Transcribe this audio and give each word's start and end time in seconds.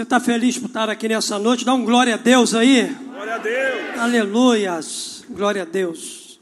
Você 0.00 0.04
está 0.04 0.18
feliz 0.18 0.56
por 0.56 0.68
estar 0.68 0.88
aqui 0.88 1.06
nessa 1.06 1.38
noite? 1.38 1.62
Dá 1.62 1.74
um 1.74 1.84
glória 1.84 2.14
a 2.14 2.16
Deus 2.16 2.54
aí. 2.54 2.86
Glória 2.86 3.34
a 3.34 3.36
Deus. 3.36 3.98
Aleluias. 3.98 5.24
Glória 5.28 5.60
a 5.60 5.64
Deus. 5.66 6.40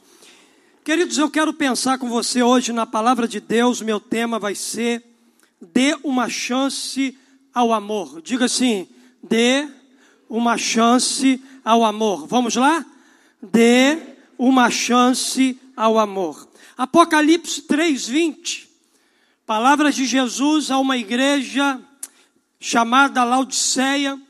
Queridos, 0.84 1.18
eu 1.18 1.28
quero 1.28 1.52
pensar 1.52 1.98
com 1.98 2.08
você 2.08 2.40
hoje 2.40 2.72
na 2.72 2.86
palavra 2.86 3.26
de 3.26 3.40
Deus. 3.40 3.82
Meu 3.82 3.98
tema 3.98 4.38
vai 4.38 4.54
ser 4.54 5.02
Dê 5.60 5.96
uma 6.04 6.28
chance 6.28 7.18
ao 7.52 7.72
amor. 7.72 8.22
Diga 8.22 8.44
assim: 8.44 8.86
Dê 9.20 9.66
uma 10.28 10.56
chance 10.56 11.42
ao 11.64 11.84
amor. 11.84 12.28
Vamos 12.28 12.54
lá? 12.54 12.86
Dê 13.42 13.98
uma 14.38 14.70
chance 14.70 15.60
ao 15.76 15.98
amor. 15.98 16.48
Apocalipse 16.76 17.62
3:20. 17.62 18.68
Palavras 19.44 19.96
de 19.96 20.06
Jesus 20.06 20.70
a 20.70 20.78
uma 20.78 20.96
igreja 20.96 21.82
chamada 22.60 23.24
Laodiceia, 23.24 24.20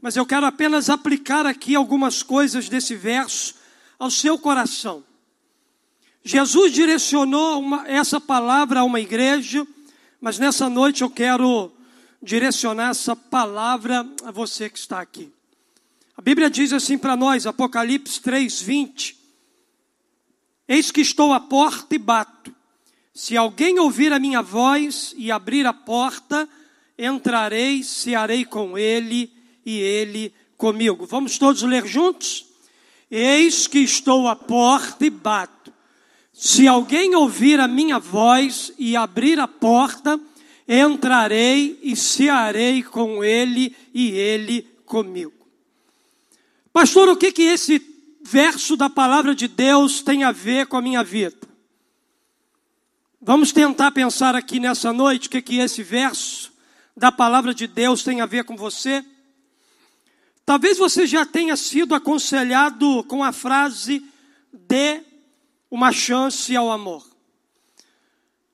mas 0.00 0.16
eu 0.16 0.26
quero 0.26 0.46
apenas 0.46 0.88
aplicar 0.90 1.46
aqui 1.46 1.74
algumas 1.74 2.22
coisas 2.22 2.68
desse 2.68 2.94
verso 2.94 3.54
ao 3.98 4.10
seu 4.10 4.38
coração. 4.38 5.04
Jesus 6.22 6.72
direcionou 6.72 7.60
uma, 7.60 7.88
essa 7.88 8.20
palavra 8.20 8.80
a 8.80 8.84
uma 8.84 9.00
igreja, 9.00 9.66
mas 10.20 10.38
nessa 10.38 10.68
noite 10.68 11.02
eu 11.02 11.10
quero 11.10 11.72
direcionar 12.22 12.90
essa 12.90 13.14
palavra 13.14 14.06
a 14.24 14.30
você 14.30 14.68
que 14.68 14.78
está 14.78 15.00
aqui. 15.00 15.32
A 16.16 16.22
Bíblia 16.22 16.50
diz 16.50 16.72
assim 16.72 16.98
para 16.98 17.16
nós, 17.16 17.46
Apocalipse 17.46 18.20
3, 18.20 18.60
20: 18.60 19.16
Eis 20.66 20.90
que 20.90 21.00
estou 21.00 21.32
à 21.32 21.40
porta 21.40 21.94
e 21.94 21.98
bato. 21.98 22.54
Se 23.14 23.36
alguém 23.36 23.78
ouvir 23.78 24.12
a 24.12 24.18
minha 24.18 24.42
voz 24.42 25.14
e 25.16 25.30
abrir 25.30 25.66
a 25.66 25.72
porta, 25.72 26.48
entrarei, 26.98 27.82
cearei 27.82 28.44
com 28.44 28.76
ele 28.76 29.32
e 29.64 29.78
ele 29.78 30.34
comigo. 30.56 31.06
Vamos 31.06 31.38
todos 31.38 31.62
ler 31.62 31.86
juntos? 31.86 32.46
Eis 33.10 33.66
que 33.66 33.78
estou 33.78 34.26
à 34.26 34.34
porta 34.34 35.06
e 35.06 35.10
bato. 35.10 35.72
Se 36.32 36.66
alguém 36.66 37.14
ouvir 37.14 37.60
a 37.60 37.68
minha 37.68 37.98
voz 37.98 38.72
e 38.78 38.96
abrir 38.96 39.40
a 39.40 39.48
porta, 39.48 40.20
entrarei 40.68 41.78
e 41.82 41.96
cearei 41.96 42.82
com 42.82 43.24
ele 43.24 43.74
e 43.94 44.10
ele 44.10 44.62
comigo. 44.84 45.32
Pastor, 46.72 47.08
o 47.08 47.16
que 47.16 47.32
que 47.32 47.42
esse 47.42 47.82
verso 48.22 48.76
da 48.76 48.90
palavra 48.90 49.34
de 49.34 49.48
Deus 49.48 50.02
tem 50.02 50.22
a 50.22 50.30
ver 50.30 50.66
com 50.66 50.76
a 50.76 50.82
minha 50.82 51.02
vida? 51.02 51.36
Vamos 53.20 53.50
tentar 53.50 53.90
pensar 53.90 54.36
aqui 54.36 54.60
nessa 54.60 54.92
noite 54.92 55.26
o 55.26 55.30
que 55.30 55.42
que 55.42 55.58
esse 55.58 55.82
verso 55.82 56.47
da 56.98 57.12
palavra 57.12 57.54
de 57.54 57.68
Deus 57.68 58.02
tem 58.02 58.20
a 58.20 58.26
ver 58.26 58.44
com 58.44 58.56
você? 58.56 59.04
Talvez 60.44 60.76
você 60.76 61.06
já 61.06 61.24
tenha 61.24 61.56
sido 61.56 61.94
aconselhado 61.94 63.04
com 63.04 63.22
a 63.22 63.32
frase: 63.32 64.04
dê 64.52 65.02
uma 65.70 65.92
chance 65.92 66.54
ao 66.56 66.70
amor. 66.70 67.06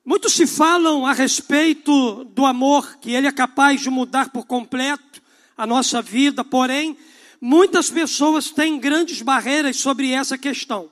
Muitos 0.05 0.33
se 0.33 0.45
falam 0.45 1.07
a 1.07 1.13
respeito 1.13 2.23
do 2.25 2.45
amor, 2.45 2.97
que 2.99 3.11
ele 3.11 3.25
é 3.25 3.31
capaz 3.31 3.81
de 3.81 3.89
mudar 3.89 4.29
por 4.29 4.45
completo 4.45 5.19
a 5.57 5.65
nossa 5.65 5.99
vida, 5.99 6.43
porém, 6.43 6.95
muitas 7.41 7.89
pessoas 7.89 8.51
têm 8.51 8.77
grandes 8.77 9.23
barreiras 9.23 9.77
sobre 9.77 10.11
essa 10.11 10.37
questão. 10.37 10.91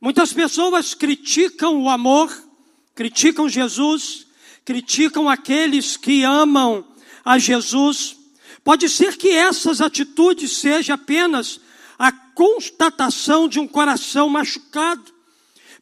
Muitas 0.00 0.32
pessoas 0.32 0.94
criticam 0.94 1.82
o 1.82 1.90
amor, 1.90 2.32
criticam 2.94 3.48
Jesus, 3.48 4.26
criticam 4.64 5.28
aqueles 5.28 5.96
que 5.96 6.24
amam 6.24 6.84
a 7.24 7.38
Jesus. 7.38 8.16
Pode 8.62 8.88
ser 8.88 9.16
que 9.16 9.28
essas 9.30 9.80
atitudes 9.80 10.56
sejam 10.56 10.94
apenas 10.94 11.60
a 11.98 12.10
constatação 12.10 13.46
de 13.46 13.60
um 13.60 13.68
coração 13.68 14.28
machucado. 14.28 15.12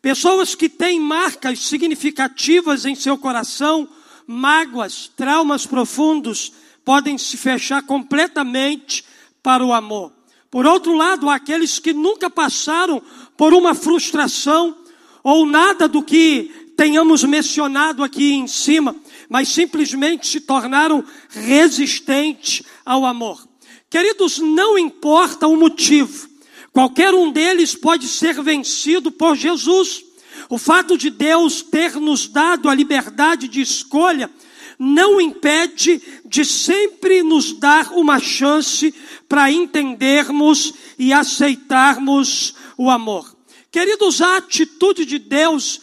Pessoas 0.01 0.55
que 0.55 0.69
têm 0.69 0.99
marcas 0.99 1.61
significativas 1.61 2.85
em 2.85 2.95
seu 2.95 3.17
coração, 3.17 3.89
mágoas, 4.27 5.11
traumas 5.17 5.65
profundos, 5.65 6.53
podem 6.85 7.17
se 7.17 7.37
fechar 7.37 7.83
completamente 7.83 9.05
para 9.43 9.65
o 9.65 9.73
amor. 9.73 10.13
Por 10.51 10.67
outro 10.67 10.95
lado, 10.95 11.31
há 11.31 11.37
aqueles 11.37 11.79
que 11.79 11.93
nunca 11.93 12.29
passaram 12.29 13.01
por 13.37 13.55
uma 13.55 13.75
frustração 13.75 14.77
ou 15.23 15.47
nada 15.47 15.87
do 15.87 16.03
que 16.03 16.62
tenhamos 16.77 17.25
mencionado 17.25 18.03
aqui 18.03 18.33
em 18.33 18.47
cima, 18.47 18.97
mas 19.29 19.49
simplesmente 19.49 20.27
se 20.27 20.41
tornaram 20.41 21.05
resistentes 21.29 22.63
ao 22.85 23.05
amor. 23.05 23.47
Queridos, 23.89 24.39
não 24.39 24.79
importa 24.79 25.47
o 25.47 25.57
motivo, 25.57 26.29
qualquer 26.73 27.15
um 27.15 27.31
deles 27.31 27.75
pode 27.75 28.09
ser 28.09 28.43
vencido 28.43 29.11
por 29.11 29.37
Jesus. 29.37 30.05
O 30.49 30.59
fato 30.59 30.97
de 30.97 31.11
Deus 31.11 31.63
ter 31.63 31.95
nos 31.97 32.27
dado 32.27 32.69
a 32.69 32.75
liberdade 32.75 33.49
de 33.49 33.61
escolha 33.61 34.31
não 34.79 35.21
impede 35.21 36.03
de 36.25 36.45
sempre 36.45 37.23
nos 37.23 37.53
dar 37.53 37.93
uma 37.93 38.19
chance 38.19 38.93
para 39.29 39.51
entendermos 39.51 40.75
e 40.99 41.13
aceitarmos 41.13 42.55
o 42.77 42.91
amor. 42.91 43.37
Queridos, 43.71 44.21
a 44.21 44.39
atitude 44.39 45.07
de 45.07 45.19
Deus 45.19 45.81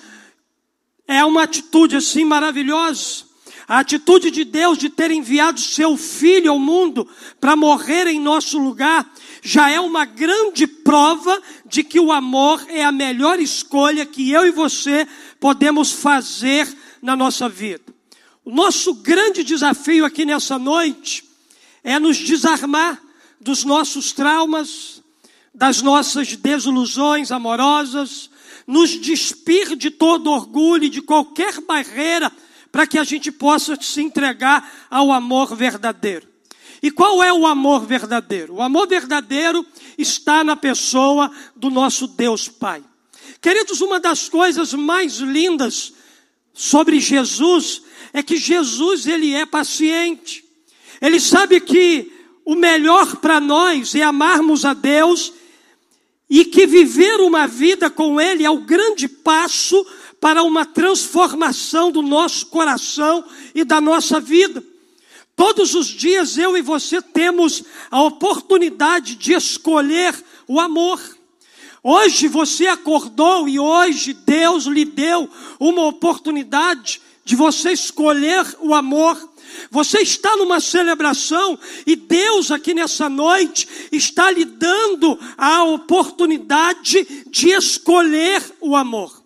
é 1.10 1.26
uma 1.26 1.42
atitude 1.42 1.96
assim 1.96 2.24
maravilhosa. 2.24 3.24
A 3.68 3.80
atitude 3.80 4.30
de 4.30 4.44
Deus 4.44 4.78
de 4.78 4.90
ter 4.90 5.10
enviado 5.10 5.60
seu 5.60 5.98
filho 5.98 6.52
ao 6.52 6.60
mundo 6.60 7.08
para 7.42 7.56
morrer 7.56 8.06
em 8.06 8.20
nosso 8.20 8.60
lugar 8.60 9.12
já 9.42 9.72
é 9.72 9.80
uma 9.80 10.06
grande 10.06 10.68
prova 10.68 11.42
de 11.66 11.84
que 11.84 12.00
o 12.00 12.12
amor 12.12 12.64
é 12.70 12.84
a 12.84 12.92
melhor 12.92 13.40
escolha 13.40 14.06
que 14.06 14.30
eu 14.30 14.46
e 14.46 14.52
você 14.52 15.08
podemos 15.40 15.92
fazer 15.92 16.72
na 17.02 17.16
nossa 17.16 17.50
vida. 17.50 17.84
O 18.46 18.52
nosso 18.52 18.94
grande 18.94 19.44
desafio 19.44 20.06
aqui 20.06 20.26
nessa 20.26 20.60
noite 20.60 21.24
é 21.84 21.98
nos 21.98 22.18
desarmar 22.18 23.02
dos 23.42 23.64
nossos 23.64 24.12
traumas, 24.12 25.02
das 25.56 25.82
nossas 25.82 26.36
desilusões 26.36 27.32
amorosas, 27.32 28.30
nos 28.70 28.92
despir 28.92 29.76
de 29.76 29.90
todo 29.90 30.30
orgulho 30.30 30.84
e 30.84 30.90
de 30.90 31.02
qualquer 31.02 31.60
barreira 31.60 32.32
para 32.72 32.86
que 32.86 33.00
a 33.00 33.04
gente 33.04 33.32
possa 33.32 33.76
se 33.82 34.00
entregar 34.00 34.88
ao 34.92 35.12
amor 35.12 35.56
verdadeiro. 35.56 36.28
E 36.80 36.92
qual 36.92 37.24
é 37.24 37.34
o 37.34 37.48
amor 37.48 37.88
verdadeiro? 37.88 38.54
O 38.54 38.62
amor 38.62 38.88
verdadeiro 38.88 39.66
está 39.98 40.44
na 40.44 40.56
pessoa 40.56 41.32
do 41.56 41.72
nosso 41.72 42.06
Deus 42.06 42.48
Pai. 42.48 42.84
Queridos, 43.42 43.82
uma 43.82 44.00
das 44.00 44.30
coisas 44.30 44.72
mais 44.76 45.18
lindas 45.18 45.92
sobre 46.54 47.00
Jesus 47.00 47.82
é 48.14 48.22
que 48.22 48.38
Jesus 48.38 49.08
ele 49.08 49.34
é 49.34 49.48
paciente. 49.48 50.46
Ele 51.02 51.20
sabe 51.20 51.60
que 51.60 52.14
o 52.46 52.54
melhor 52.54 53.16
para 53.16 53.40
nós 53.40 53.96
é 53.96 54.04
amarmos 54.04 54.64
a 54.64 54.76
Deus 54.76 55.34
e 56.30 56.46
que 56.46 56.68
viver 56.68 57.20
uma 57.22 57.48
vida 57.48 57.90
com 57.90 58.22
Ele 58.22 58.46
é 58.46 58.50
o 58.50 58.62
grande 58.62 59.08
passo 59.08 59.86
para 60.22 60.44
uma 60.44 60.66
transformação 60.66 61.92
do 61.92 62.02
nosso 62.02 62.48
coração 62.48 63.24
e 63.56 63.64
da 63.64 63.82
nossa 63.82 64.20
vida. 64.20 64.64
Todos 65.36 65.74
os 65.74 65.88
dias 65.88 66.38
eu 66.38 66.58
e 66.58 66.62
você 66.62 67.02
temos 67.02 67.64
a 67.90 68.04
oportunidade 68.04 69.16
de 69.16 69.34
escolher 69.34 70.14
o 70.48 70.60
amor. 70.60 71.00
Hoje 71.82 72.28
você 72.28 72.68
acordou 72.68 73.48
e 73.48 73.58
hoje 73.58 74.14
Deus 74.14 74.66
lhe 74.66 74.84
deu 74.84 75.30
uma 75.60 75.86
oportunidade 75.86 77.02
de 77.24 77.36
você 77.36 77.72
escolher 77.72 78.46
o 78.60 78.74
amor. 78.74 79.18
Você 79.72 80.00
está 80.00 80.36
numa 80.36 80.60
celebração 80.60 81.58
e 81.86 81.96
Deus 81.96 82.52
aqui 82.52 82.74
nessa 82.74 83.10
noite 83.10 83.68
está 83.92 84.30
lhe 84.30 84.44
dando 84.46 85.18
a 85.38 85.64
oportunidade 85.64 87.26
de 87.28 87.50
escolher 87.50 88.44
o 88.60 88.76
amor. 88.76 89.24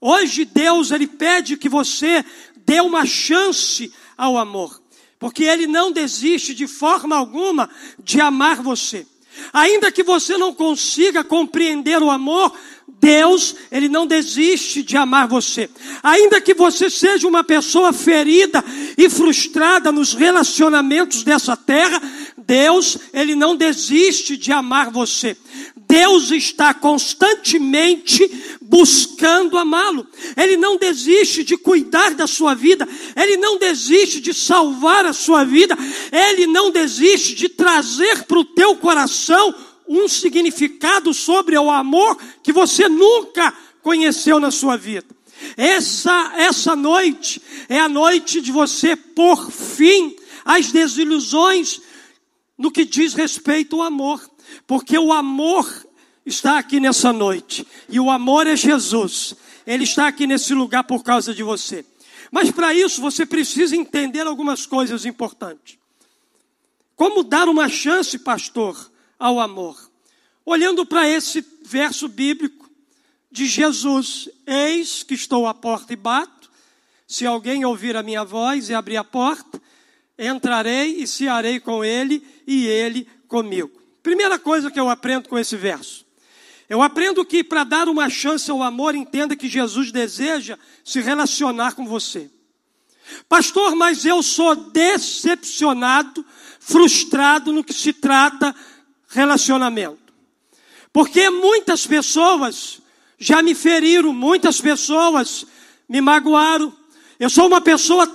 Hoje 0.00 0.44
Deus 0.44 0.92
ele 0.92 1.06
pede 1.06 1.56
que 1.56 1.68
você 1.68 2.24
dê 2.64 2.80
uma 2.80 3.04
chance 3.04 3.92
ao 4.16 4.38
amor, 4.38 4.80
porque 5.18 5.44
ele 5.44 5.66
não 5.66 5.90
desiste 5.90 6.54
de 6.54 6.66
forma 6.66 7.16
alguma 7.16 7.68
de 7.98 8.20
amar 8.20 8.62
você. 8.62 9.06
Ainda 9.52 9.92
que 9.92 10.02
você 10.02 10.36
não 10.36 10.52
consiga 10.52 11.24
compreender 11.24 12.02
o 12.02 12.10
amor, 12.10 12.52
Deus, 13.00 13.54
Ele 13.70 13.88
não 13.88 14.06
desiste 14.06 14.82
de 14.82 14.96
amar 14.96 15.28
você. 15.28 15.68
Ainda 16.02 16.40
que 16.40 16.54
você 16.54 16.88
seja 16.88 17.28
uma 17.28 17.44
pessoa 17.44 17.92
ferida 17.92 18.64
e 18.96 19.08
frustrada 19.10 19.92
nos 19.92 20.14
relacionamentos 20.14 21.22
dessa 21.22 21.56
terra, 21.56 22.00
Deus, 22.38 22.96
Ele 23.12 23.34
não 23.34 23.56
desiste 23.56 24.36
de 24.36 24.52
amar 24.52 24.90
você. 24.90 25.36
Deus 25.88 26.30
está 26.30 26.74
constantemente 26.74 28.55
buscando 28.68 29.56
amá-lo. 29.56 30.06
Ele 30.36 30.56
não 30.56 30.76
desiste 30.76 31.44
de 31.44 31.56
cuidar 31.56 32.14
da 32.14 32.26
sua 32.26 32.54
vida, 32.54 32.86
ele 33.14 33.36
não 33.36 33.58
desiste 33.58 34.20
de 34.20 34.34
salvar 34.34 35.04
a 35.06 35.12
sua 35.12 35.44
vida, 35.44 35.76
ele 36.12 36.46
não 36.46 36.70
desiste 36.70 37.34
de 37.34 37.48
trazer 37.48 38.24
para 38.24 38.38
o 38.38 38.44
teu 38.44 38.76
coração 38.76 39.54
um 39.88 40.08
significado 40.08 41.14
sobre 41.14 41.56
o 41.56 41.70
amor 41.70 42.18
que 42.42 42.52
você 42.52 42.88
nunca 42.88 43.54
conheceu 43.82 44.40
na 44.40 44.50
sua 44.50 44.76
vida. 44.76 45.06
Essa, 45.56 46.32
essa 46.36 46.74
noite 46.74 47.40
é 47.68 47.78
a 47.78 47.88
noite 47.88 48.40
de 48.40 48.50
você 48.50 48.96
pôr 48.96 49.50
fim 49.50 50.16
às 50.44 50.72
desilusões 50.72 51.80
no 52.58 52.70
que 52.70 52.84
diz 52.84 53.14
respeito 53.14 53.76
ao 53.76 53.82
amor, 53.82 54.20
porque 54.66 54.98
o 54.98 55.12
amor 55.12 55.85
está 56.26 56.58
aqui 56.58 56.80
nessa 56.80 57.12
noite, 57.12 57.66
e 57.88 58.00
o 58.00 58.10
amor 58.10 58.48
é 58.48 58.56
Jesus, 58.56 59.36
ele 59.64 59.84
está 59.84 60.08
aqui 60.08 60.26
nesse 60.26 60.52
lugar 60.52 60.84
por 60.84 61.04
causa 61.04 61.32
de 61.32 61.44
você. 61.44 61.86
Mas 62.30 62.50
para 62.50 62.74
isso 62.74 63.00
você 63.00 63.24
precisa 63.24 63.76
entender 63.76 64.26
algumas 64.26 64.66
coisas 64.66 65.06
importantes. 65.06 65.78
Como 66.96 67.22
dar 67.22 67.48
uma 67.48 67.68
chance, 67.68 68.18
pastor, 68.18 68.90
ao 69.18 69.38
amor? 69.38 69.90
Olhando 70.44 70.84
para 70.84 71.08
esse 71.08 71.44
verso 71.64 72.08
bíblico 72.08 72.68
de 73.30 73.46
Jesus: 73.46 74.28
Eis 74.46 75.02
que 75.02 75.14
estou 75.14 75.46
à 75.46 75.54
porta 75.54 75.92
e 75.92 75.96
bato. 75.96 76.50
Se 77.06 77.24
alguém 77.24 77.64
ouvir 77.64 77.96
a 77.96 78.02
minha 78.02 78.24
voz 78.24 78.68
e 78.68 78.74
abrir 78.74 78.96
a 78.96 79.04
porta, 79.04 79.60
entrarei 80.18 80.96
e 80.96 81.06
cearei 81.06 81.60
com 81.60 81.84
ele 81.84 82.26
e 82.46 82.66
ele 82.66 83.06
comigo. 83.28 83.70
Primeira 84.02 84.38
coisa 84.38 84.70
que 84.70 84.80
eu 84.80 84.88
aprendo 84.88 85.28
com 85.28 85.38
esse 85.38 85.56
verso. 85.56 86.05
Eu 86.68 86.82
aprendo 86.82 87.24
que 87.24 87.44
para 87.44 87.64
dar 87.64 87.88
uma 87.88 88.10
chance 88.10 88.50
ao 88.50 88.62
amor, 88.62 88.94
entenda 88.94 89.36
que 89.36 89.48
Jesus 89.48 89.92
deseja 89.92 90.58
se 90.84 91.00
relacionar 91.00 91.74
com 91.74 91.86
você. 91.86 92.30
Pastor, 93.28 93.76
mas 93.76 94.04
eu 94.04 94.22
sou 94.22 94.56
decepcionado, 94.56 96.24
frustrado 96.58 97.52
no 97.52 97.62
que 97.62 97.72
se 97.72 97.92
trata 97.92 98.54
relacionamento. 99.08 100.12
Porque 100.92 101.30
muitas 101.30 101.86
pessoas 101.86 102.80
já 103.18 103.42
me 103.42 103.54
feriram, 103.54 104.12
muitas 104.12 104.60
pessoas 104.60 105.46
me 105.88 106.00
magoaram. 106.00 106.72
Eu 107.18 107.30
sou 107.30 107.46
uma 107.46 107.60
pessoa 107.60 108.10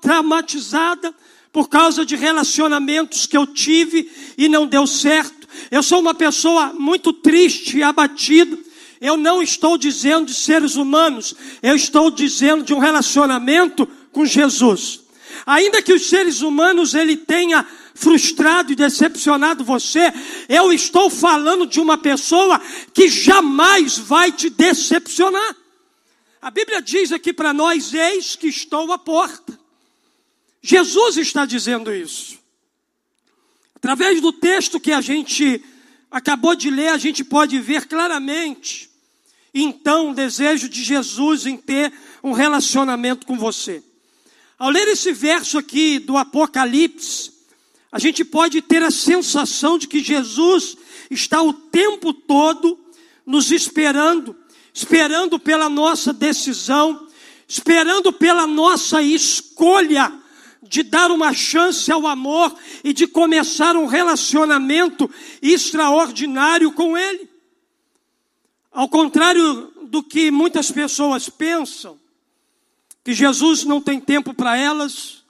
traumatizada 0.00 1.14
por 1.52 1.68
causa 1.68 2.04
de 2.04 2.14
relacionamentos 2.14 3.26
que 3.26 3.36
eu 3.36 3.46
tive 3.46 4.10
e 4.36 4.48
não 4.48 4.66
deu 4.66 4.86
certo. 4.86 5.39
Eu 5.70 5.82
sou 5.82 6.00
uma 6.00 6.14
pessoa 6.14 6.72
muito 6.72 7.12
triste 7.12 7.78
e 7.78 7.82
abatida. 7.82 8.58
Eu 9.00 9.16
não 9.16 9.42
estou 9.42 9.78
dizendo 9.78 10.26
de 10.26 10.34
seres 10.34 10.76
humanos, 10.76 11.34
eu 11.62 11.74
estou 11.74 12.10
dizendo 12.10 12.62
de 12.62 12.74
um 12.74 12.78
relacionamento 12.78 13.86
com 14.12 14.26
Jesus. 14.26 15.00
Ainda 15.46 15.80
que 15.80 15.92
os 15.92 16.08
seres 16.08 16.42
humanos 16.42 16.94
ele 16.94 17.16
tenha 17.16 17.66
frustrado 17.94 18.72
e 18.72 18.76
decepcionado 18.76 19.64
você, 19.64 20.12
eu 20.48 20.72
estou 20.72 21.10
falando 21.10 21.66
de 21.66 21.80
uma 21.80 21.98
pessoa 21.98 22.60
que 22.92 23.08
jamais 23.08 23.98
vai 23.98 24.32
te 24.32 24.50
decepcionar. 24.50 25.56
A 26.40 26.50
Bíblia 26.50 26.80
diz 26.80 27.12
aqui 27.12 27.32
para 27.32 27.52
nós: 27.52 27.92
Eis 27.92 28.36
que 28.36 28.48
estou 28.48 28.90
à 28.92 28.98
porta. 28.98 29.58
Jesus 30.62 31.16
está 31.16 31.44
dizendo 31.44 31.92
isso. 31.92 32.39
Através 33.80 34.20
do 34.20 34.30
texto 34.30 34.78
que 34.78 34.92
a 34.92 35.00
gente 35.00 35.64
acabou 36.10 36.54
de 36.54 36.68
ler, 36.68 36.88
a 36.88 36.98
gente 36.98 37.24
pode 37.24 37.58
ver 37.58 37.86
claramente, 37.86 38.90
então, 39.54 40.10
o 40.10 40.14
desejo 40.14 40.68
de 40.68 40.84
Jesus 40.84 41.46
em 41.46 41.56
ter 41.56 41.90
um 42.22 42.32
relacionamento 42.32 43.26
com 43.26 43.38
você. 43.38 43.82
Ao 44.58 44.68
ler 44.68 44.86
esse 44.88 45.12
verso 45.12 45.56
aqui 45.56 45.98
do 45.98 46.18
Apocalipse, 46.18 47.32
a 47.90 47.98
gente 47.98 48.22
pode 48.22 48.60
ter 48.60 48.82
a 48.82 48.90
sensação 48.90 49.78
de 49.78 49.88
que 49.88 50.00
Jesus 50.00 50.76
está 51.10 51.40
o 51.42 51.54
tempo 51.54 52.12
todo 52.12 52.78
nos 53.24 53.50
esperando, 53.50 54.36
esperando 54.74 55.38
pela 55.38 55.70
nossa 55.70 56.12
decisão, 56.12 57.08
esperando 57.48 58.12
pela 58.12 58.46
nossa 58.46 59.02
escolha 59.02 60.19
de 60.70 60.84
dar 60.84 61.10
uma 61.10 61.34
chance 61.34 61.90
ao 61.90 62.06
amor 62.06 62.56
e 62.84 62.92
de 62.92 63.08
começar 63.08 63.74
um 63.74 63.86
relacionamento 63.86 65.10
extraordinário 65.42 66.70
com 66.70 66.96
Ele. 66.96 67.28
Ao 68.70 68.88
contrário 68.88 69.72
do 69.88 70.00
que 70.00 70.30
muitas 70.30 70.70
pessoas 70.70 71.28
pensam, 71.28 71.98
que 73.02 73.12
Jesus 73.12 73.64
não 73.64 73.80
tem 73.80 74.00
tempo 74.00 74.32
para 74.32 74.56
elas, 74.56 75.24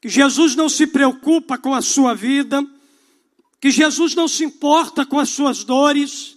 que 0.00 0.08
Jesus 0.08 0.54
não 0.54 0.68
se 0.68 0.86
preocupa 0.86 1.58
com 1.58 1.74
a 1.74 1.82
sua 1.82 2.14
vida, 2.14 2.64
que 3.60 3.68
Jesus 3.68 4.14
não 4.14 4.28
se 4.28 4.44
importa 4.44 5.04
com 5.04 5.18
as 5.18 5.30
suas 5.30 5.64
dores, 5.64 6.36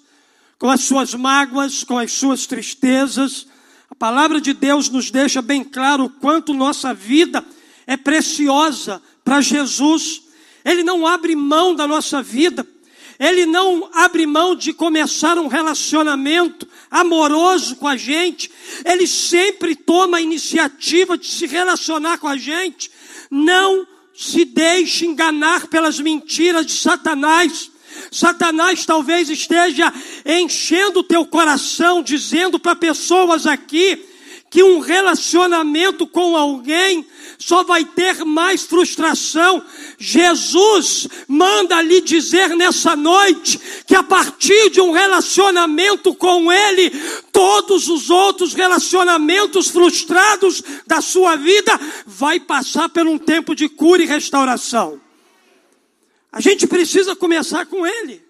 com 0.57 0.71
as 0.71 0.81
suas 0.81 1.13
mágoas, 1.13 1.83
com 1.83 1.99
as 1.99 2.11
suas 2.11 2.47
tristezas. 2.47 3.45
A 3.87 3.93
palavra 3.93 4.41
de 4.41 4.51
Deus 4.51 4.89
nos 4.89 5.11
deixa 5.11 5.43
bem 5.43 5.63
claro 5.63 6.05
o 6.05 6.09
quanto 6.09 6.55
nossa 6.55 6.91
vida 6.91 7.45
é 7.87 7.97
preciosa 7.97 9.01
para 9.23 9.41
Jesus. 9.41 10.23
Ele 10.63 10.83
não 10.83 11.05
abre 11.05 11.35
mão 11.35 11.75
da 11.75 11.87
nossa 11.87 12.21
vida. 12.21 12.67
Ele 13.19 13.45
não 13.45 13.89
abre 13.93 14.25
mão 14.25 14.55
de 14.55 14.73
começar 14.73 15.37
um 15.37 15.47
relacionamento 15.47 16.67
amoroso 16.91 17.75
com 17.77 17.87
a 17.87 17.95
gente. 17.95 18.51
Ele 18.83 19.07
sempre 19.07 19.75
toma 19.75 20.17
a 20.17 20.21
iniciativa 20.21 21.17
de 21.17 21.27
se 21.27 21.45
relacionar 21.45 22.17
com 22.17 22.27
a 22.27 22.35
gente. 22.35 22.91
Não 23.31 23.87
se 24.13 24.45
deixe 24.45 25.05
enganar 25.05 25.67
pelas 25.67 25.99
mentiras 25.99 26.65
de 26.65 26.73
Satanás. 26.73 27.71
Satanás 28.11 28.85
talvez 28.85 29.29
esteja 29.29 29.93
enchendo 30.25 30.99
o 30.99 31.03
teu 31.03 31.25
coração, 31.25 32.01
dizendo 32.01 32.59
para 32.59 32.75
pessoas 32.75 33.47
aqui 33.47 34.14
que 34.55 34.63
um 34.63 34.79
relacionamento 34.79 36.07
com 36.07 36.37
alguém 36.37 37.05
só 37.37 37.61
vai 37.61 37.83
ter 37.83 38.23
mais 38.23 38.63
frustração. 38.63 39.61
Jesus 39.97 41.09
manda 41.27 41.81
lhe 41.81 41.99
dizer 41.99 42.55
nessa 42.55 42.95
noite 42.95 43.59
que 43.85 43.93
a 43.93 44.01
partir 44.01 44.69
de 44.69 44.79
um 44.79 44.93
relacionamento 44.93 46.15
com 46.15 46.49
Ele, 46.49 46.89
todos 47.33 47.89
os 47.89 48.09
outros 48.09 48.53
relacionamentos 48.53 49.67
frustrados 49.67 50.63
da 50.87 51.01
sua 51.01 51.35
vida 51.35 51.77
vai 52.05 52.39
passar 52.39 52.87
por 52.87 53.05
um 53.05 53.17
tempo 53.17 53.53
de 53.53 53.67
cura 53.67 54.03
e 54.03 54.05
restauração. 54.05 55.01
A 56.31 56.39
gente 56.39 56.65
precisa 56.65 57.13
começar 57.13 57.65
com 57.65 57.85
Ele. 57.85 58.23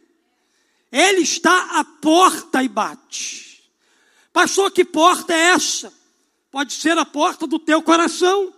Ele 0.92 1.22
está 1.22 1.80
à 1.80 1.84
porta 1.84 2.64
e 2.64 2.68
bate. 2.68 3.62
Pastor, 4.34 4.72
que 4.72 4.84
porta 4.84 5.32
é 5.32 5.52
essa? 5.52 5.94
Pode 6.56 6.72
ser 6.72 6.98
a 6.98 7.04
porta 7.04 7.46
do 7.46 7.60
teu 7.60 7.82
coração. 7.82 8.54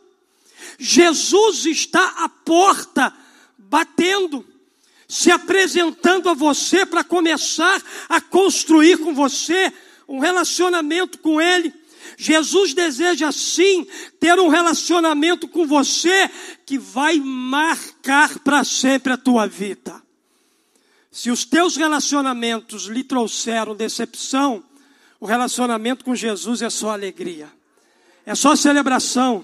Jesus 0.78 1.66
está 1.66 2.24
à 2.24 2.30
porta, 2.30 3.12
batendo, 3.58 4.46
se 5.08 5.32
apresentando 5.32 6.30
a 6.30 6.36
você 6.36 6.86
para 6.86 7.04
começar 7.04 7.82
a 8.08 8.22
construir 8.22 9.00
com 9.00 9.16
você 9.16 9.74
um 10.08 10.20
relacionamento 10.20 11.18
com 11.18 11.42
Ele. 11.42 11.74
Jesus 12.16 12.76
deseja 12.76 13.32
sim 13.32 13.88
ter 14.20 14.38
um 14.40 14.48
relacionamento 14.48 15.48
com 15.48 15.66
você 15.66 16.30
que 16.68 16.78
vai 16.78 17.18
marcar 17.18 18.38
para 18.42 18.64
sempre 18.64 19.14
a 19.14 19.18
tua 19.18 19.48
vida. 19.48 20.00
Se 21.12 21.32
os 21.32 21.46
teus 21.46 21.76
relacionamentos 21.76 22.84
lhe 22.84 23.04
trouxeram 23.04 23.76
decepção, 23.76 24.64
o 25.20 25.26
relacionamento 25.26 26.06
com 26.06 26.14
Jesus 26.14 26.62
é 26.62 26.70
só 26.70 26.92
alegria, 26.92 27.58
é 28.28 28.36
só 28.36 28.56
celebração 28.56 29.44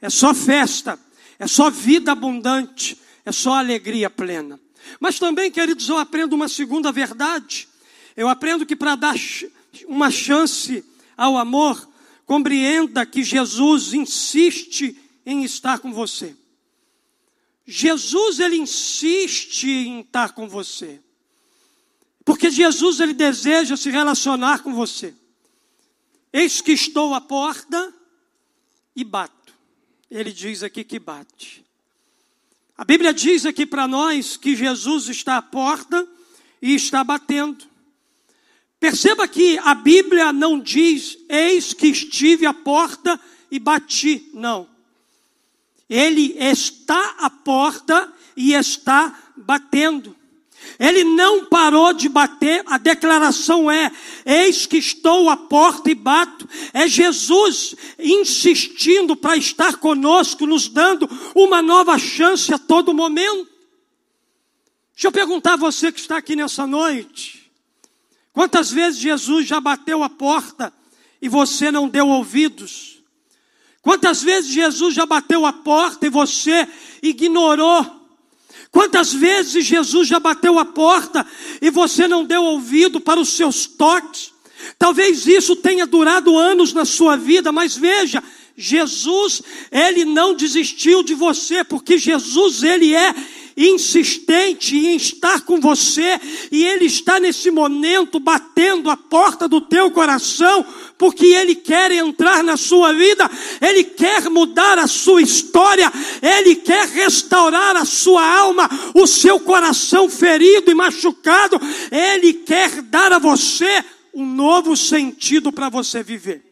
é 0.00 0.08
só 0.08 0.32
festa, 0.32 0.98
é 1.38 1.46
só 1.46 1.70
vida 1.70 2.12
abundante, 2.12 2.96
é 3.24 3.30
só 3.30 3.54
alegria 3.54 4.08
plena. 4.08 4.58
Mas 4.98 5.18
também, 5.18 5.50
queridos, 5.50 5.88
eu 5.88 5.98
aprendo 5.98 6.32
uma 6.32 6.48
segunda 6.48 6.90
verdade. 6.90 7.68
Eu 8.16 8.28
aprendo 8.28 8.64
que 8.64 8.74
para 8.74 8.96
dar 8.96 9.14
uma 9.86 10.10
chance 10.10 10.84
ao 11.16 11.36
amor, 11.36 11.88
compreenda 12.24 13.04
que 13.04 13.22
Jesus 13.22 13.92
insiste 13.92 14.96
em 15.26 15.44
estar 15.44 15.78
com 15.80 15.92
você. 15.92 16.34
Jesus 17.66 18.40
ele 18.40 18.56
insiste 18.56 19.68
em 19.68 20.00
estar 20.00 20.32
com 20.32 20.48
você. 20.48 21.00
Porque 22.24 22.50
Jesus 22.50 23.00
ele 23.00 23.12
deseja 23.12 23.76
se 23.76 23.90
relacionar 23.90 24.62
com 24.62 24.74
você. 24.74 25.14
Eis 26.32 26.60
que 26.60 26.72
estou 26.72 27.14
à 27.14 27.20
porta 27.20 27.94
e 28.94 29.04
bato 29.04 29.40
ele 30.10 30.32
diz 30.32 30.62
aqui 30.62 30.82
que 30.82 30.98
bate. 30.98 31.64
A 32.76 32.84
Bíblia 32.84 33.14
diz 33.14 33.46
aqui 33.46 33.64
para 33.64 33.86
nós 33.86 34.36
que 34.36 34.56
Jesus 34.56 35.08
está 35.08 35.36
à 35.36 35.42
porta 35.42 36.06
e 36.60 36.74
está 36.74 37.04
batendo. 37.04 37.64
Perceba 38.80 39.28
que 39.28 39.58
a 39.58 39.74
Bíblia 39.74 40.32
não 40.32 40.58
diz, 40.58 41.18
eis 41.28 41.72
que 41.72 41.86
estive 41.86 42.46
à 42.46 42.54
porta 42.54 43.20
e 43.50 43.58
bati. 43.58 44.30
Não. 44.34 44.68
Ele 45.88 46.34
está 46.38 47.16
à 47.18 47.30
porta 47.30 48.12
e 48.36 48.54
está 48.54 49.32
batendo. 49.36 50.16
Ele 50.78 51.04
não 51.04 51.44
parou 51.44 51.92
de 51.92 52.08
bater, 52.08 52.62
a 52.66 52.78
declaração 52.78 53.70
é: 53.70 53.92
Eis 54.24 54.64
que 54.64 54.78
estou 54.78 55.28
à 55.28 55.36
porta 55.36 55.90
e 55.90 55.94
bato. 55.94 56.48
É 56.72 56.88
Jesus 56.88 57.74
insistindo 57.98 59.14
para 59.14 59.36
estar 59.36 59.76
conosco, 59.76 60.46
nos 60.46 60.68
dando 60.68 61.08
uma 61.34 61.60
nova 61.60 61.98
chance 61.98 62.52
a 62.52 62.58
todo 62.58 62.94
momento. 62.94 63.48
Deixa 64.94 65.08
eu 65.08 65.12
perguntar 65.12 65.54
a 65.54 65.56
você 65.56 65.92
que 65.92 66.00
está 66.00 66.16
aqui 66.16 66.34
nessa 66.34 66.66
noite: 66.66 67.50
quantas 68.32 68.70
vezes 68.70 68.98
Jesus 69.00 69.46
já 69.46 69.60
bateu 69.60 70.02
a 70.02 70.08
porta 70.08 70.72
e 71.20 71.28
você 71.28 71.70
não 71.70 71.88
deu 71.88 72.08
ouvidos? 72.08 73.02
Quantas 73.82 74.22
vezes 74.22 74.50
Jesus 74.50 74.94
já 74.94 75.04
bateu 75.04 75.44
a 75.44 75.52
porta 75.52 76.06
e 76.06 76.10
você 76.10 76.66
ignorou? 77.02 77.99
Quantas 78.70 79.12
vezes 79.12 79.64
Jesus 79.64 80.06
já 80.06 80.20
bateu 80.20 80.58
a 80.58 80.64
porta 80.64 81.26
e 81.60 81.70
você 81.70 82.06
não 82.06 82.24
deu 82.24 82.42
ouvido 82.42 83.00
para 83.00 83.20
os 83.20 83.30
seus 83.30 83.66
toques? 83.66 84.32
Talvez 84.78 85.26
isso 85.26 85.56
tenha 85.56 85.86
durado 85.86 86.36
anos 86.38 86.72
na 86.72 86.84
sua 86.84 87.16
vida, 87.16 87.50
mas 87.50 87.76
veja, 87.76 88.22
Jesus, 88.56 89.42
ele 89.72 90.04
não 90.04 90.34
desistiu 90.34 91.02
de 91.02 91.14
você, 91.14 91.64
porque 91.64 91.98
Jesus, 91.98 92.62
ele 92.62 92.94
é 92.94 93.14
insistente 93.68 94.74
em 94.74 94.96
estar 94.96 95.42
com 95.42 95.60
você, 95.60 96.18
e 96.50 96.64
Ele 96.64 96.86
está 96.86 97.20
nesse 97.20 97.50
momento 97.50 98.18
batendo 98.18 98.88
a 98.88 98.96
porta 98.96 99.46
do 99.46 99.60
teu 99.60 99.90
coração, 99.90 100.64
porque 100.96 101.26
Ele 101.26 101.54
quer 101.54 101.92
entrar 101.92 102.42
na 102.42 102.56
sua 102.56 102.92
vida, 102.92 103.30
Ele 103.60 103.84
quer 103.84 104.30
mudar 104.30 104.78
a 104.78 104.86
sua 104.86 105.20
história, 105.20 105.92
Ele 106.22 106.56
quer 106.56 106.88
restaurar 106.88 107.76
a 107.76 107.84
sua 107.84 108.24
alma, 108.24 108.68
o 108.94 109.06
seu 109.06 109.38
coração 109.40 110.08
ferido 110.08 110.70
e 110.70 110.74
machucado, 110.74 111.60
Ele 111.90 112.32
quer 112.32 112.82
dar 112.82 113.12
a 113.12 113.18
você 113.18 113.84
um 114.14 114.26
novo 114.26 114.76
sentido 114.76 115.52
para 115.52 115.68
você 115.68 116.02
viver. 116.02 116.42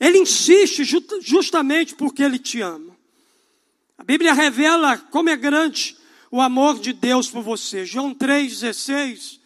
Ele 0.00 0.18
insiste 0.18 0.84
justamente 1.20 1.94
porque 1.94 2.22
Ele 2.22 2.38
te 2.38 2.60
ama. 2.60 2.97
A 3.98 4.04
Bíblia 4.04 4.32
revela 4.32 4.96
como 4.96 5.28
é 5.28 5.34
grande 5.34 5.96
o 6.30 6.40
amor 6.40 6.78
de 6.78 6.92
Deus 6.92 7.28
por 7.28 7.42
você. 7.42 7.84
João 7.84 8.14
3,16. 8.14 9.40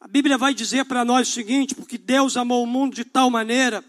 A 0.00 0.08
Bíblia 0.08 0.36
vai 0.36 0.52
dizer 0.52 0.84
para 0.84 1.04
nós 1.04 1.28
o 1.28 1.32
seguinte: 1.32 1.76
porque 1.76 1.96
Deus 1.96 2.36
amou 2.36 2.64
o 2.64 2.66
mundo 2.66 2.96
de 2.96 3.04
tal 3.04 3.30
maneira 3.30 3.84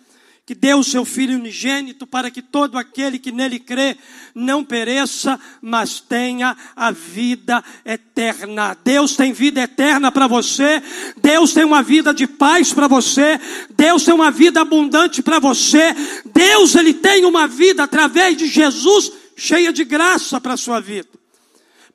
que 0.45 0.53
deu 0.53 0.79
o 0.79 0.83
seu 0.83 1.05
Filho 1.05 1.35
unigênito 1.35 2.05
para 2.07 2.29
que 2.29 2.41
todo 2.41 2.77
aquele 2.77 3.19
que 3.19 3.31
nele 3.31 3.59
crê 3.59 3.97
não 4.33 4.63
pereça, 4.63 5.39
mas 5.61 5.99
tenha 5.99 6.55
a 6.75 6.91
vida 6.91 7.63
eterna. 7.83 8.75
Deus 8.83 9.15
tem 9.15 9.31
vida 9.31 9.61
eterna 9.61 10.11
para 10.11 10.27
você, 10.27 10.81
Deus 11.17 11.53
tem 11.53 11.63
uma 11.63 11.83
vida 11.83 12.13
de 12.13 12.25
paz 12.25 12.73
para 12.73 12.87
você, 12.87 13.39
Deus 13.75 14.03
tem 14.03 14.13
uma 14.13 14.31
vida 14.31 14.61
abundante 14.61 15.21
para 15.21 15.37
você, 15.39 15.95
Deus 16.33 16.75
ele 16.75 16.93
tem 16.93 17.25
uma 17.25 17.47
vida 17.47 17.83
através 17.83 18.35
de 18.35 18.47
Jesus 18.47 19.11
cheia 19.39 19.71
de 19.71 19.83
graça 19.83 20.39
para 20.39 20.53
a 20.53 20.57
sua 20.57 20.79
vida. 20.79 21.09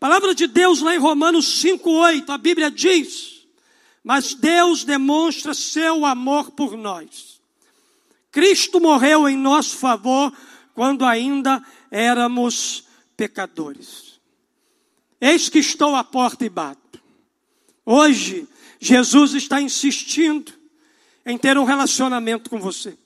Palavra 0.01 0.35
de 0.35 0.47
Deus 0.47 0.81
lá 0.81 0.95
em 0.95 0.99
Romanos 0.99 1.63
5,8, 1.63 2.31
a 2.31 2.39
Bíblia 2.39 2.71
diz: 2.71 3.47
Mas 4.03 4.35
Deus 4.35 4.85
demonstra 4.85 5.55
seu 5.55 6.05
amor 6.05 6.51
por 6.51 6.77
nós. 6.77 7.41
Cristo 8.33 8.81
morreu 8.81 9.29
em 9.29 9.37
nosso 9.37 9.77
favor 9.77 10.33
quando 10.75 11.05
ainda 11.05 11.63
éramos 11.91 12.85
pecadores. 13.17 14.21
Eis 15.21 15.49
que 15.49 15.61
estou 15.61 15.95
à 15.95 16.03
porta 16.03 16.45
e 16.45 16.49
bato. 16.49 17.01
Hoje, 17.87 18.49
Jesus 18.81 19.35
está 19.35 19.61
insistindo 19.61 20.53
em 21.25 21.39
ter 21.39 21.57
um 21.57 21.65
relacionamento 21.65 22.51
com 22.51 22.59
você. 22.59 22.99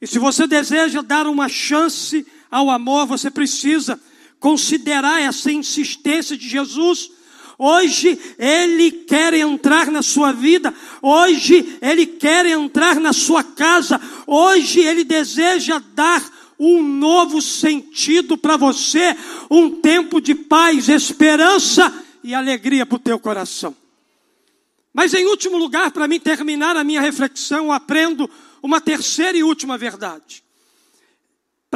E 0.00 0.06
se 0.06 0.18
você 0.18 0.46
deseja 0.46 1.02
dar 1.02 1.26
uma 1.26 1.48
chance 1.48 2.26
ao 2.50 2.70
amor, 2.70 3.06
você 3.06 3.30
precisa 3.30 4.00
considerar 4.38 5.20
essa 5.20 5.50
insistência 5.50 6.36
de 6.36 6.48
Jesus. 6.48 7.10
Hoje 7.58 8.18
Ele 8.38 8.90
quer 8.90 9.34
entrar 9.34 9.90
na 9.90 10.02
sua 10.02 10.32
vida, 10.32 10.74
hoje 11.00 11.78
Ele 11.80 12.06
quer 12.06 12.46
entrar 12.46 13.00
na 13.00 13.12
sua 13.12 13.42
casa, 13.42 14.00
hoje 14.26 14.80
Ele 14.80 15.04
deseja 15.04 15.82
dar 15.94 16.22
um 16.58 16.82
novo 16.82 17.40
sentido 17.40 18.36
para 18.36 18.56
você, 18.56 19.16
um 19.50 19.80
tempo 19.80 20.20
de 20.20 20.34
paz, 20.34 20.88
esperança 20.88 21.92
e 22.22 22.34
alegria 22.34 22.86
para 22.86 22.96
o 22.96 23.00
teu 23.00 23.18
coração. 23.18 23.74
Mas 24.92 25.12
em 25.12 25.26
último 25.26 25.58
lugar, 25.58 25.90
para 25.90 26.08
mim 26.08 26.18
terminar 26.18 26.76
a 26.76 26.84
minha 26.84 27.00
reflexão, 27.00 27.66
eu 27.66 27.72
aprendo 27.72 28.28
uma 28.62 28.80
terceira 28.80 29.36
e 29.36 29.42
última 29.42 29.76
verdade. 29.76 30.45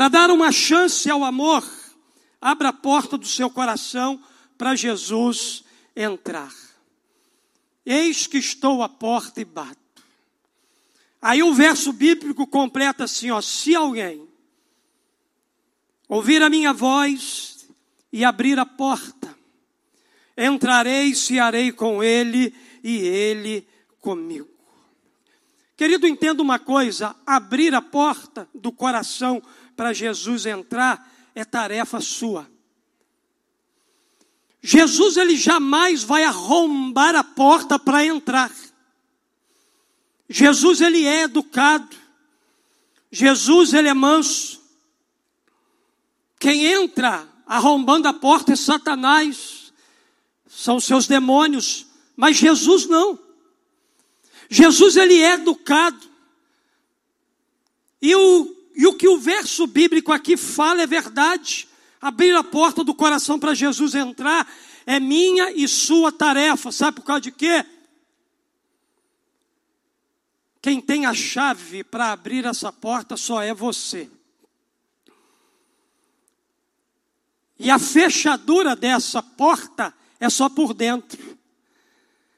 Para 0.00 0.09
dar 0.09 0.30
uma 0.30 0.50
chance 0.50 1.11
ao 1.11 1.23
amor, 1.23 1.62
abra 2.40 2.71
a 2.71 2.73
porta 2.73 3.19
do 3.19 3.26
seu 3.26 3.50
coração 3.50 4.19
para 4.57 4.75
Jesus 4.75 5.62
entrar. 5.95 6.54
Eis 7.85 8.26
que 8.26 8.38
estou 8.38 8.83
à 8.83 8.88
porta 8.88 9.42
e 9.42 9.45
bato. 9.45 10.02
Aí 11.21 11.42
o 11.42 11.52
verso 11.52 11.92
bíblico 11.92 12.47
completa 12.47 13.04
assim: 13.04 13.30
ó, 13.30 13.42
se 13.42 13.76
alguém 13.76 14.26
ouvir 16.09 16.42
a 16.42 16.49
minha 16.49 16.73
voz 16.73 17.69
e 18.11 18.25
abrir 18.25 18.59
a 18.59 18.64
porta, 18.64 19.37
entrarei 20.35 21.09
e 21.09 21.14
cearei 21.14 21.73
com 21.73 22.02
ele 22.02 22.54
e 22.83 22.97
ele 23.00 23.69
comigo. 24.00 24.60
Querido, 25.81 26.07
entenda 26.07 26.43
uma 26.43 26.59
coisa: 26.59 27.17
abrir 27.25 27.75
a 27.75 27.81
porta 27.81 28.47
do 28.55 28.71
coração 28.71 29.43
para 29.75 29.95
Jesus 29.95 30.45
entrar 30.45 31.11
é 31.35 31.43
tarefa 31.43 32.03
sua. 32.03 32.47
Jesus 34.61 35.17
ele 35.17 35.39
jamais 35.39 36.03
vai 36.03 36.25
arrombar 36.25 37.17
a 37.17 37.25
porta 37.25 37.79
para 37.79 38.05
entrar. 38.05 38.53
Jesus 40.29 40.83
ele 40.83 41.07
é 41.07 41.23
educado. 41.23 41.97
Jesus 43.11 43.73
ele 43.73 43.89
é 43.89 43.95
manso. 43.95 44.61
Quem 46.39 46.67
entra 46.67 47.27
arrombando 47.47 48.07
a 48.07 48.13
porta 48.13 48.53
é 48.53 48.57
Satanás. 48.57 49.73
São 50.47 50.79
seus 50.79 51.07
demônios, 51.07 51.87
mas 52.15 52.37
Jesus 52.37 52.85
não. 52.85 53.30
Jesus 54.50 54.97
ele 54.97 55.23
é 55.23 55.35
educado. 55.35 56.11
E 58.02 58.14
o 58.14 58.61
e 58.80 58.87
o 58.87 58.95
que 58.95 59.07
o 59.07 59.19
verso 59.19 59.66
bíblico 59.66 60.11
aqui 60.11 60.38
fala 60.38 60.80
é 60.80 60.87
verdade. 60.87 61.69
Abrir 62.00 62.35
a 62.35 62.42
porta 62.42 62.83
do 62.83 62.95
coração 62.95 63.38
para 63.38 63.52
Jesus 63.52 63.95
entrar 63.95 64.50
é 64.87 64.99
minha 64.99 65.52
e 65.52 65.69
sua 65.69 66.11
tarefa. 66.11 66.73
Sabe 66.73 66.97
por 66.97 67.04
causa 67.04 67.21
de 67.21 67.30
quê? 67.30 67.62
Quem 70.62 70.80
tem 70.80 71.04
a 71.04 71.12
chave 71.12 71.85
para 71.85 72.12
abrir 72.12 72.47
essa 72.47 72.73
porta 72.73 73.19
só 73.19 73.42
é 73.42 73.52
você. 73.52 74.11
E 77.59 77.71
a 77.71 77.78
fechadura 77.78 78.75
dessa 78.75 79.23
porta 79.23 79.92
é 80.19 80.30
só 80.30 80.49
por 80.49 80.73
dentro. 80.73 81.38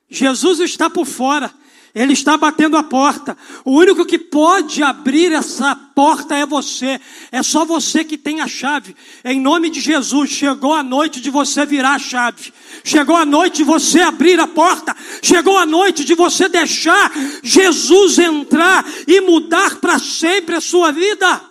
Jesus 0.08 0.58
está 0.58 0.90
por 0.90 1.06
fora. 1.06 1.54
Ele 1.94 2.14
está 2.14 2.38
batendo 2.38 2.76
a 2.76 2.82
porta. 2.82 3.36
O 3.66 3.72
único 3.72 4.06
que 4.06 4.18
pode 4.18 4.82
abrir 4.82 5.30
essa 5.30 5.76
porta 5.76 6.34
é 6.34 6.46
você. 6.46 6.98
É 7.30 7.42
só 7.42 7.66
você 7.66 8.02
que 8.02 8.16
tem 8.16 8.40
a 8.40 8.48
chave. 8.48 8.96
Em 9.22 9.38
nome 9.38 9.68
de 9.68 9.78
Jesus, 9.78 10.30
chegou 10.30 10.72
a 10.72 10.82
noite 10.82 11.20
de 11.20 11.28
você 11.28 11.66
virar 11.66 11.94
a 11.94 11.98
chave. 11.98 12.50
Chegou 12.82 13.14
a 13.14 13.26
noite 13.26 13.56
de 13.56 13.64
você 13.64 14.00
abrir 14.00 14.40
a 14.40 14.46
porta. 14.46 14.96
Chegou 15.22 15.58
a 15.58 15.66
noite 15.66 16.02
de 16.02 16.14
você 16.14 16.48
deixar 16.48 17.12
Jesus 17.42 18.18
entrar 18.18 18.86
e 19.06 19.20
mudar 19.20 19.78
para 19.78 19.98
sempre 19.98 20.54
a 20.54 20.62
sua 20.62 20.92
vida. 20.92 21.42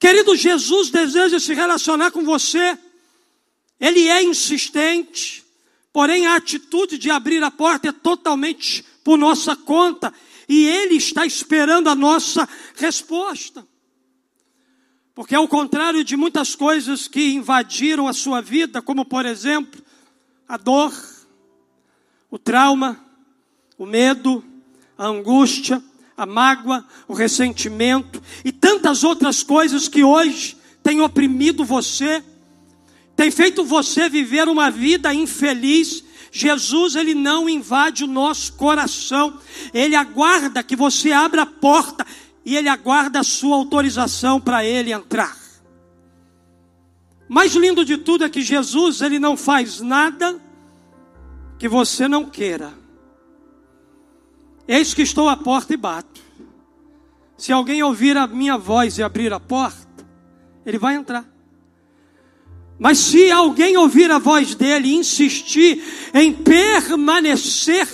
Querido, 0.00 0.34
Jesus 0.34 0.88
deseja 0.88 1.38
se 1.38 1.52
relacionar 1.52 2.12
com 2.12 2.24
você. 2.24 2.78
Ele 3.78 4.08
é 4.08 4.22
insistente. 4.22 5.44
Porém, 5.98 6.28
a 6.28 6.36
atitude 6.36 6.96
de 6.96 7.10
abrir 7.10 7.42
a 7.42 7.50
porta 7.50 7.88
é 7.88 7.92
totalmente 7.92 8.84
por 9.02 9.18
nossa 9.18 9.56
conta 9.56 10.14
e 10.48 10.64
Ele 10.64 10.94
está 10.94 11.26
esperando 11.26 11.88
a 11.88 11.94
nossa 11.96 12.48
resposta. 12.76 13.66
Porque, 15.12 15.34
ao 15.34 15.48
contrário 15.48 16.04
de 16.04 16.16
muitas 16.16 16.54
coisas 16.54 17.08
que 17.08 17.32
invadiram 17.32 18.06
a 18.06 18.12
sua 18.12 18.40
vida, 18.40 18.80
como 18.80 19.04
por 19.04 19.26
exemplo 19.26 19.82
a 20.48 20.56
dor, 20.56 20.94
o 22.30 22.38
trauma, 22.38 23.04
o 23.76 23.84
medo, 23.84 24.44
a 24.96 25.08
angústia, 25.08 25.82
a 26.16 26.24
mágoa, 26.24 26.86
o 27.08 27.12
ressentimento 27.12 28.22
e 28.44 28.52
tantas 28.52 29.02
outras 29.02 29.42
coisas 29.42 29.88
que 29.88 30.04
hoje 30.04 30.56
têm 30.80 31.00
oprimido 31.00 31.64
você, 31.64 32.22
têm 33.18 33.32
feito 33.32 33.64
você 33.64 34.08
viver 34.08 34.46
uma 34.48 34.70
vida 34.70 35.12
infeliz. 35.12 36.04
Jesus, 36.30 36.94
ele 36.94 37.14
não 37.14 37.48
invade 37.48 38.04
o 38.04 38.06
nosso 38.06 38.52
coração, 38.52 39.40
ele 39.74 39.96
aguarda 39.96 40.62
que 40.62 40.76
você 40.76 41.10
abra 41.10 41.42
a 41.42 41.46
porta 41.46 42.06
e 42.44 42.56
ele 42.56 42.68
aguarda 42.68 43.18
a 43.18 43.24
sua 43.24 43.56
autorização 43.56 44.40
para 44.40 44.64
ele 44.64 44.92
entrar. 44.92 45.36
Mais 47.28 47.54
lindo 47.54 47.84
de 47.84 47.96
tudo 47.96 48.24
é 48.24 48.30
que 48.30 48.40
Jesus, 48.40 49.00
ele 49.00 49.18
não 49.18 49.36
faz 49.36 49.80
nada 49.80 50.40
que 51.58 51.66
você 51.66 52.06
não 52.06 52.24
queira. 52.24 52.72
Eis 54.68 54.94
que 54.94 55.02
estou 55.02 55.28
à 55.28 55.36
porta 55.36 55.74
e 55.74 55.76
bato. 55.76 56.20
Se 57.36 57.52
alguém 57.52 57.82
ouvir 57.82 58.16
a 58.16 58.28
minha 58.28 58.56
voz 58.56 58.96
e 58.98 59.02
abrir 59.02 59.32
a 59.32 59.40
porta, 59.40 60.06
ele 60.64 60.78
vai 60.78 60.94
entrar. 60.94 61.37
Mas 62.78 62.98
se 62.98 63.30
alguém 63.30 63.76
ouvir 63.76 64.10
a 64.10 64.18
voz 64.18 64.54
dele 64.54 64.88
e 64.88 64.94
insistir 64.94 65.82
em 66.14 66.32
permanecer 66.32 67.88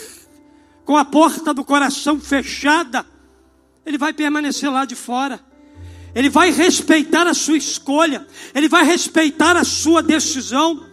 com 0.85 0.97
a 0.97 1.05
porta 1.05 1.55
do 1.55 1.65
coração 1.65 2.21
fechada, 2.21 3.07
ele 3.87 3.97
vai 3.97 4.13
permanecer 4.13 4.71
lá 4.71 4.85
de 4.85 4.95
fora. 4.95 5.41
Ele 6.15 6.29
vai 6.29 6.51
respeitar 6.51 7.27
a 7.27 7.35
sua 7.35 7.57
escolha, 7.57 8.27
ele 8.55 8.69
vai 8.69 8.85
respeitar 8.85 9.57
a 9.57 9.65
sua 9.65 10.03
decisão, 10.03 10.87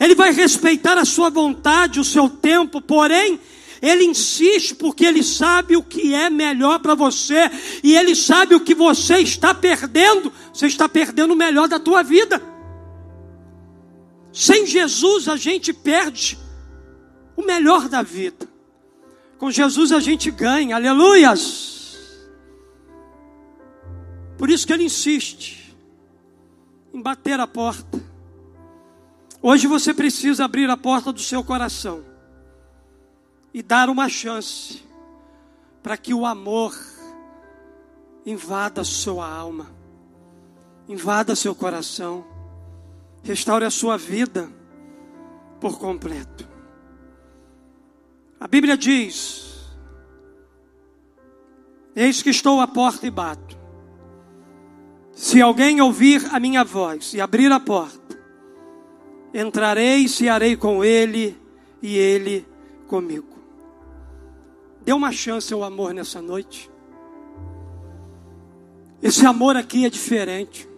ele 0.00 0.14
vai 0.14 0.32
respeitar 0.32 0.96
a 0.96 1.04
sua 1.04 1.28
vontade, 1.28 2.00
o 2.00 2.04
seu 2.04 2.30
tempo, 2.30 2.80
porém, 2.80 3.38
ele 3.82 4.04
insiste 4.04 4.74
porque 4.74 5.04
ele 5.04 5.22
sabe 5.22 5.76
o 5.76 5.82
que 5.82 6.14
é 6.14 6.30
melhor 6.30 6.78
para 6.78 6.94
você 6.94 7.50
e 7.82 7.94
ele 7.94 8.14
sabe 8.14 8.54
o 8.54 8.60
que 8.60 8.74
você 8.74 9.18
está 9.18 9.54
perdendo. 9.54 10.32
Você 10.52 10.66
está 10.66 10.88
perdendo 10.88 11.34
o 11.34 11.36
melhor 11.36 11.68
da 11.68 11.78
tua 11.78 12.02
vida. 12.02 12.55
Sem 14.36 14.66
Jesus 14.66 15.28
a 15.28 15.36
gente 15.38 15.72
perde 15.72 16.38
o 17.34 17.42
melhor 17.42 17.88
da 17.88 18.02
vida. 18.02 18.46
Com 19.38 19.50
Jesus 19.50 19.92
a 19.92 19.98
gente 19.98 20.30
ganha. 20.30 20.76
Aleluias. 20.76 22.06
Por 24.36 24.50
isso 24.50 24.66
que 24.66 24.74
ele 24.74 24.84
insiste 24.84 25.74
em 26.92 27.00
bater 27.00 27.40
a 27.40 27.46
porta. 27.46 27.98
Hoje 29.40 29.66
você 29.66 29.94
precisa 29.94 30.44
abrir 30.44 30.68
a 30.68 30.76
porta 30.76 31.10
do 31.10 31.20
seu 31.20 31.42
coração 31.42 32.04
e 33.54 33.62
dar 33.62 33.88
uma 33.88 34.06
chance 34.06 34.82
para 35.82 35.96
que 35.96 36.12
o 36.12 36.26
amor 36.26 36.76
invada 38.26 38.84
sua 38.84 39.26
alma, 39.26 39.70
invada 40.86 41.34
seu 41.34 41.54
coração, 41.54 42.35
restaure 43.26 43.64
a 43.64 43.70
sua 43.70 43.98
vida 43.98 44.48
por 45.60 45.78
completo. 45.78 46.48
A 48.38 48.46
Bíblia 48.46 48.76
diz: 48.76 49.66
Eis 51.94 52.22
que 52.22 52.30
estou 52.30 52.60
à 52.60 52.68
porta 52.68 53.06
e 53.06 53.10
bato. 53.10 53.58
Se 55.12 55.40
alguém 55.40 55.80
ouvir 55.80 56.22
a 56.32 56.38
minha 56.38 56.62
voz 56.62 57.14
e 57.14 57.20
abrir 57.20 57.50
a 57.50 57.58
porta, 57.58 58.16
entrarei 59.34 60.04
e 60.04 60.08
cearei 60.08 60.56
com 60.56 60.84
ele 60.84 61.36
e 61.82 61.96
ele 61.96 62.46
comigo. 62.86 63.36
Dê 64.82 64.92
uma 64.92 65.10
chance 65.10 65.52
ao 65.52 65.64
amor 65.64 65.92
nessa 65.92 66.22
noite. 66.22 66.70
Esse 69.02 69.26
amor 69.26 69.56
aqui 69.56 69.84
é 69.84 69.90
diferente. 69.90 70.68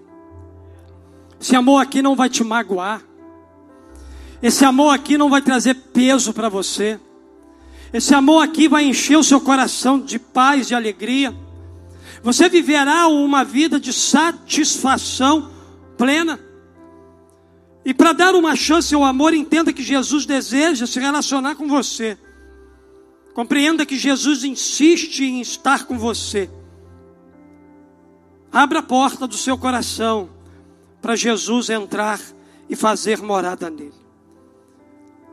Esse 1.41 1.55
amor 1.55 1.81
aqui 1.81 2.03
não 2.03 2.17
vai 2.17 2.29
te 2.29 2.43
magoar. 2.43 3.03
Esse 4.43 4.65
amor 4.65 4.95
aqui 4.95 5.19
não 5.19 5.31
vai 5.31 5.43
trazer 5.43 5.75
peso 5.75 6.33
para 6.33 6.49
você. 6.49 6.99
Esse 7.93 8.15
amor 8.15 8.43
aqui 8.43 8.69
vai 8.69 8.85
encher 8.85 9.17
o 9.17 9.25
seu 9.25 9.41
coração 9.41 10.01
de 10.01 10.19
paz, 10.19 10.69
de 10.69 10.75
alegria. 10.75 11.35
Você 12.23 12.49
viverá 12.49 13.07
uma 13.09 13.45
vida 13.45 13.81
de 13.81 13.93
satisfação 13.93 15.51
plena. 15.97 16.39
E 17.85 17.95
para 17.95 18.13
dar 18.13 18.35
uma 18.35 18.55
chance 18.55 18.95
ao 18.95 19.05
amor, 19.05 19.33
entenda 19.33 19.73
que 19.73 19.83
Jesus 19.83 20.27
deseja 20.27 20.87
se 20.87 21.01
relacionar 21.01 21.55
com 21.55 21.67
você. 21.67 22.19
Compreenda 23.35 23.87
que 23.87 23.97
Jesus 23.97 24.45
insiste 24.45 25.21
em 25.25 25.41
estar 25.41 25.87
com 25.87 25.97
você. 25.97 26.51
Abra 28.53 28.81
a 28.81 28.83
porta 28.83 29.27
do 29.27 29.37
seu 29.37 29.57
coração 29.57 30.29
para 31.01 31.17
Jesus 31.17 31.71
entrar 31.71 32.21
e 32.69 32.77
fazer 32.77 33.23
morada 33.23 33.71
nele. 33.71 33.95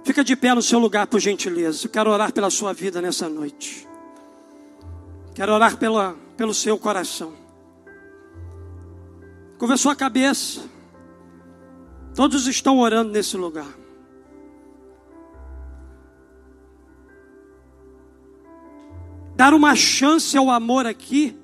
Fica 0.03 0.23
de 0.23 0.35
pé 0.35 0.53
no 0.53 0.61
seu 0.61 0.77
lugar, 0.77 1.07
por 1.07 1.19
gentileza. 1.19 1.87
Eu 1.87 1.89
quero 1.89 2.11
orar 2.11 2.31
pela 2.31 2.49
sua 2.49 2.73
vida 2.73 3.01
nessa 3.01 3.27
noite. 3.27 3.87
Quero 5.33 5.51
orar 5.51 5.77
pela, 5.77 6.15
pelo 6.37 6.53
seu 6.53 6.77
coração. 6.77 7.33
Curva 9.57 9.75
sua 9.77 9.95
cabeça. 9.95 10.61
Todos 12.13 12.45
estão 12.47 12.79
orando 12.79 13.11
nesse 13.11 13.35
lugar. 13.35 13.67
Dar 19.35 19.53
uma 19.53 19.75
chance 19.75 20.37
ao 20.37 20.49
amor 20.49 20.85
aqui 20.85 21.37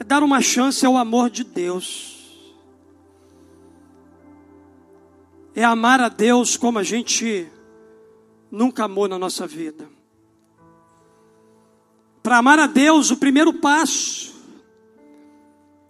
é 0.00 0.02
dar 0.02 0.22
uma 0.22 0.40
chance 0.40 0.84
ao 0.84 0.96
amor 0.96 1.30
de 1.30 1.44
Deus. 1.44 2.11
É 5.54 5.64
amar 5.64 6.00
a 6.00 6.08
Deus 6.08 6.56
como 6.56 6.78
a 6.78 6.82
gente 6.82 7.50
nunca 8.50 8.84
amou 8.84 9.08
na 9.08 9.18
nossa 9.18 9.46
vida. 9.46 9.88
Para 12.22 12.38
amar 12.38 12.58
a 12.58 12.66
Deus, 12.66 13.10
o 13.10 13.16
primeiro 13.16 13.52
passo 13.54 14.32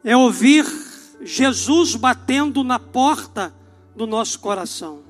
é 0.03 0.17
ouvir 0.17 0.65
Jesus 1.21 1.95
batendo 1.95 2.65
na 2.65 2.79
porta 2.79 3.55
do 3.95 4.07
nosso 4.07 4.41
coração. 4.41 5.03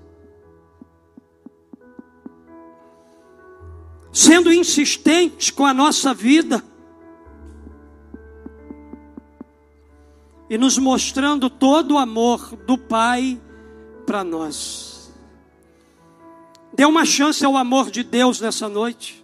Sendo 4.13 4.53
insistente 4.53 5.53
com 5.53 5.65
a 5.65 5.73
nossa 5.73 6.13
vida 6.13 6.63
e 10.51 10.59
nos 10.59 10.77
mostrando 10.77 11.49
todo 11.49 11.95
o 11.95 11.99
amor 11.99 12.55
do 12.67 12.77
Pai 12.77 13.41
para 14.07 14.23
nós. 14.25 15.13
Dê 16.73 16.85
uma 16.85 17.05
chance 17.05 17.45
ao 17.45 17.57
amor 17.57 17.91
de 17.91 18.03
Deus 18.03 18.41
nessa 18.41 18.69
noite. 18.69 19.23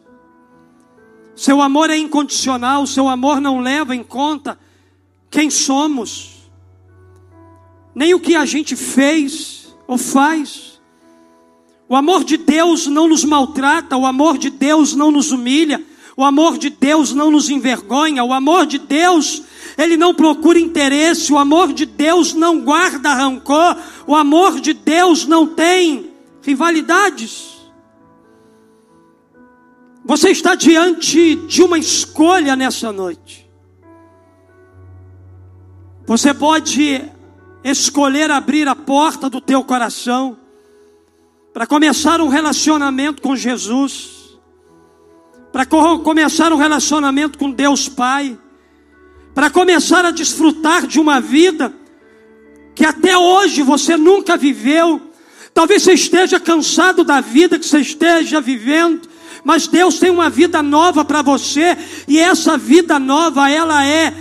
Seu 1.34 1.62
amor 1.62 1.88
é 1.88 1.96
incondicional, 1.96 2.86
seu 2.86 3.08
amor 3.08 3.40
não 3.40 3.60
leva 3.60 3.94
em 3.94 4.02
conta 4.02 4.58
quem 5.30 5.50
somos, 5.50 6.50
nem 7.94 8.12
o 8.14 8.20
que 8.20 8.34
a 8.34 8.44
gente 8.44 8.74
fez 8.74 9.74
ou 9.86 9.96
faz. 9.96 10.80
O 11.88 11.96
amor 11.96 12.24
de 12.24 12.36
Deus 12.36 12.86
não 12.86 13.08
nos 13.08 13.24
maltrata, 13.24 13.96
o 13.96 14.04
amor 14.04 14.36
de 14.36 14.50
Deus 14.50 14.94
não 14.94 15.10
nos 15.10 15.30
humilha, 15.30 15.82
o 16.16 16.24
amor 16.24 16.58
de 16.58 16.70
Deus 16.70 17.14
não 17.14 17.30
nos 17.30 17.48
envergonha, 17.48 18.24
o 18.24 18.32
amor 18.32 18.66
de 18.66 18.78
Deus, 18.78 19.42
ele 19.78 19.96
não 19.96 20.12
procura 20.12 20.58
interesse, 20.58 21.32
o 21.32 21.38
amor 21.38 21.72
de 21.72 21.86
Deus 21.86 22.34
não 22.34 22.60
guarda 22.60 23.14
rancor, 23.14 23.76
o 24.08 24.16
amor 24.16 24.60
de 24.60 24.74
Deus 24.74 25.24
não 25.24 25.46
tem 25.46 26.10
rivalidades. 26.42 27.56
Você 30.04 30.30
está 30.30 30.56
diante 30.56 31.36
de 31.36 31.62
uma 31.62 31.78
escolha 31.78 32.56
nessa 32.56 32.90
noite. 32.90 33.48
Você 36.06 36.34
pode 36.34 37.04
escolher 37.62 38.32
abrir 38.32 38.66
a 38.66 38.74
porta 38.74 39.30
do 39.30 39.40
teu 39.40 39.62
coração 39.62 40.36
para 41.52 41.66
começar 41.66 42.20
um 42.20 42.28
relacionamento 42.28 43.22
com 43.22 43.36
Jesus, 43.36 44.38
para 45.52 45.66
começar 45.66 46.52
um 46.52 46.56
relacionamento 46.56 47.38
com 47.38 47.50
Deus 47.50 47.88
Pai, 47.88 48.38
para 49.38 49.50
começar 49.50 50.04
a 50.04 50.10
desfrutar 50.10 50.84
de 50.84 50.98
uma 50.98 51.20
vida 51.20 51.72
que 52.74 52.84
até 52.84 53.16
hoje 53.16 53.62
você 53.62 53.96
nunca 53.96 54.36
viveu. 54.36 55.00
Talvez 55.54 55.84
você 55.84 55.92
esteja 55.92 56.40
cansado 56.40 57.04
da 57.04 57.20
vida 57.20 57.56
que 57.56 57.64
você 57.64 57.78
esteja 57.78 58.40
vivendo 58.40 59.08
mas 59.44 59.68
Deus 59.68 60.00
tem 60.00 60.10
uma 60.10 60.28
vida 60.28 60.60
nova 60.60 61.04
para 61.04 61.22
você, 61.22 61.78
e 62.08 62.18
essa 62.18 62.58
vida 62.58 62.98
nova, 62.98 63.48
ela 63.48 63.86
é 63.86 64.12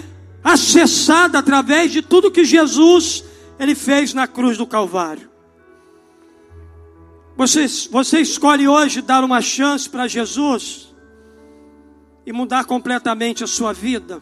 acessada 0.43 1.39
através 1.39 1.91
de 1.91 2.03
tudo 2.03 2.29
que 2.29 2.45
Jesus 2.45 3.23
ele 3.59 3.73
fez 3.73 4.13
na 4.13 4.27
cruz 4.27 4.55
do 4.55 4.67
Calvário. 4.67 5.27
Você, 7.35 7.65
você 7.89 8.19
escolhe 8.19 8.67
hoje 8.67 9.01
dar 9.01 9.23
uma 9.23 9.41
chance 9.41 9.89
para 9.89 10.07
Jesus 10.07 10.95
e 12.23 12.31
mudar 12.31 12.65
completamente 12.65 13.43
a 13.43 13.47
sua 13.47 13.73
vida? 13.73 14.21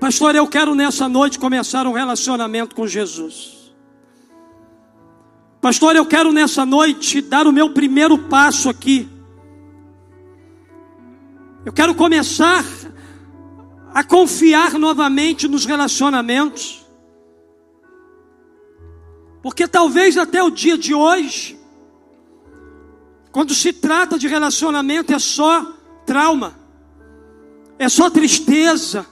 Pastor, 0.00 0.34
eu 0.34 0.48
quero 0.48 0.74
nessa 0.74 1.06
noite 1.10 1.38
começar 1.38 1.86
um 1.86 1.92
relacionamento 1.92 2.74
com 2.74 2.86
Jesus. 2.86 3.70
Pastor, 5.60 5.94
eu 5.94 6.06
quero 6.06 6.32
nessa 6.32 6.64
noite 6.64 7.20
dar 7.20 7.46
o 7.46 7.52
meu 7.52 7.74
primeiro 7.74 8.16
passo 8.16 8.70
aqui. 8.70 9.06
Eu 11.66 11.72
quero 11.72 11.94
começar 11.94 12.64
a 13.92 14.02
confiar 14.02 14.78
novamente 14.78 15.46
nos 15.46 15.66
relacionamentos. 15.66 16.82
Porque 19.42 19.68
talvez 19.68 20.16
até 20.16 20.42
o 20.42 20.48
dia 20.48 20.78
de 20.78 20.94
hoje, 20.94 21.60
quando 23.30 23.52
se 23.52 23.70
trata 23.70 24.18
de 24.18 24.26
relacionamento, 24.26 25.12
é 25.12 25.18
só 25.18 25.74
trauma, 26.06 26.58
é 27.78 27.88
só 27.90 28.08
tristeza, 28.08 29.06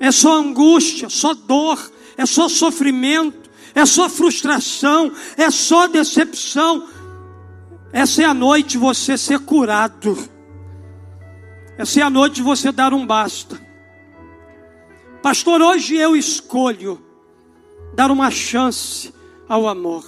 é 0.00 0.10
só 0.10 0.38
angústia, 0.38 1.10
só 1.10 1.34
dor, 1.34 1.78
é 2.16 2.24
só 2.24 2.48
sofrimento, 2.48 3.50
é 3.74 3.84
só 3.84 4.08
frustração, 4.08 5.12
é 5.36 5.50
só 5.50 5.86
decepção. 5.86 6.88
Essa 7.92 8.22
é 8.22 8.24
a 8.24 8.34
noite 8.34 8.78
você 8.78 9.18
ser 9.18 9.40
curado. 9.40 10.16
Essa 11.76 12.00
é 12.00 12.02
a 12.02 12.10
noite 12.10 12.40
você 12.42 12.72
dar 12.72 12.94
um 12.94 13.06
basta. 13.06 13.60
Pastor, 15.22 15.60
hoje 15.60 15.96
eu 15.96 16.16
escolho 16.16 17.00
dar 17.94 18.10
uma 18.10 18.30
chance 18.30 19.12
ao 19.46 19.68
amor. 19.68 20.04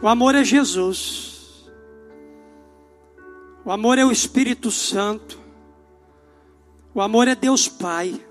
O 0.00 0.08
amor 0.08 0.34
é 0.34 0.44
Jesus. 0.44 1.68
O 3.64 3.72
amor 3.72 3.98
é 3.98 4.04
o 4.04 4.12
Espírito 4.12 4.70
Santo. 4.70 5.40
O 6.94 7.00
amor 7.00 7.26
é 7.28 7.34
Deus 7.34 7.66
Pai. 7.68 8.25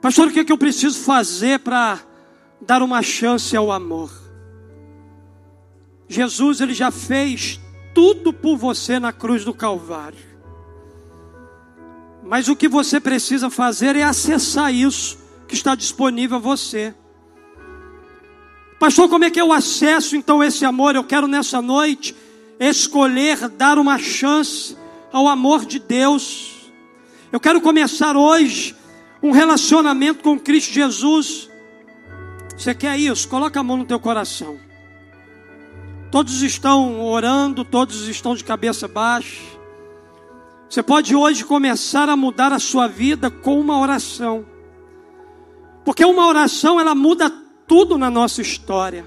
Pastor, 0.00 0.28
o 0.28 0.30
que, 0.30 0.40
é 0.40 0.44
que 0.44 0.52
eu 0.52 0.58
preciso 0.58 0.98
fazer 1.00 1.60
para 1.60 2.00
dar 2.60 2.82
uma 2.82 3.02
chance 3.02 3.54
ao 3.54 3.70
amor? 3.70 4.10
Jesus, 6.08 6.60
ele 6.60 6.72
já 6.72 6.90
fez 6.90 7.60
tudo 7.94 8.32
por 8.32 8.56
você 8.56 8.98
na 8.98 9.12
cruz 9.12 9.44
do 9.44 9.52
Calvário. 9.52 10.30
Mas 12.24 12.48
o 12.48 12.56
que 12.56 12.66
você 12.66 12.98
precisa 12.98 13.50
fazer 13.50 13.94
é 13.94 14.02
acessar 14.02 14.72
isso 14.74 15.18
que 15.46 15.54
está 15.54 15.74
disponível 15.74 16.38
a 16.38 16.40
você. 16.40 16.94
Pastor, 18.78 19.08
como 19.08 19.24
é 19.24 19.30
que 19.30 19.40
eu 19.40 19.52
acesso 19.52 20.16
então 20.16 20.42
esse 20.42 20.64
amor? 20.64 20.94
Eu 20.94 21.04
quero 21.04 21.26
nessa 21.26 21.60
noite 21.60 22.16
escolher 22.58 23.48
dar 23.50 23.76
uma 23.76 23.98
chance 23.98 24.76
ao 25.12 25.28
amor 25.28 25.66
de 25.66 25.78
Deus. 25.78 26.70
Eu 27.30 27.38
quero 27.38 27.60
começar 27.60 28.16
hoje 28.16 28.74
um 29.22 29.30
relacionamento 29.30 30.22
com 30.22 30.38
Cristo 30.38 30.72
Jesus. 30.72 31.50
Você 32.56 32.74
quer 32.74 32.98
isso? 32.98 33.28
Coloca 33.28 33.60
a 33.60 33.62
mão 33.62 33.76
no 33.76 33.84
teu 33.84 34.00
coração. 34.00 34.58
Todos 36.10 36.42
estão 36.42 37.00
orando, 37.00 37.64
todos 37.64 38.08
estão 38.08 38.34
de 38.34 38.42
cabeça 38.42 38.88
baixa. 38.88 39.42
Você 40.68 40.82
pode 40.82 41.14
hoje 41.14 41.44
começar 41.44 42.08
a 42.08 42.16
mudar 42.16 42.52
a 42.52 42.58
sua 42.58 42.86
vida 42.86 43.30
com 43.30 43.58
uma 43.60 43.78
oração. 43.78 44.44
Porque 45.84 46.04
uma 46.04 46.26
oração 46.26 46.80
ela 46.80 46.94
muda 46.94 47.30
tudo 47.66 47.96
na 47.96 48.10
nossa 48.10 48.42
história. 48.42 49.06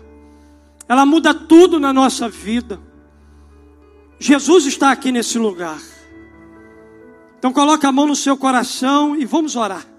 Ela 0.87 1.05
muda 1.05 1.33
tudo 1.33 1.79
na 1.79 1.93
nossa 1.93 2.27
vida. 2.27 2.79
Jesus 4.19 4.65
está 4.65 4.91
aqui 4.91 5.11
nesse 5.11 5.37
lugar. 5.37 5.81
Então 7.37 7.51
coloque 7.51 7.85
a 7.85 7.91
mão 7.91 8.07
no 8.07 8.15
seu 8.15 8.37
coração 8.37 9.15
e 9.15 9.25
vamos 9.25 9.55
orar. 9.55 9.92